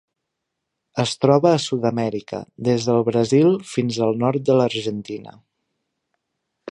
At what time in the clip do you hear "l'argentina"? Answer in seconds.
4.61-5.39